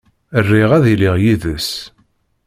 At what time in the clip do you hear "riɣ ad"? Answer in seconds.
0.49-0.85